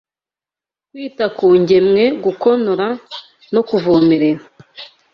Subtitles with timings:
[0.89, 2.87] kwita ku ngemwe, gukonora
[3.53, 4.43] no kuvomerera